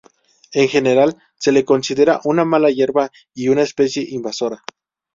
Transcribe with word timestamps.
En 0.53 0.67
general 0.67 1.15
se 1.37 1.51
le 1.51 1.63
considera 1.63 2.21
una 2.23 2.43
mala 2.43 2.71
hierba 2.71 3.11
y 3.35 3.49
una 3.49 3.61
especie 3.61 4.03
invasora. 4.09 4.63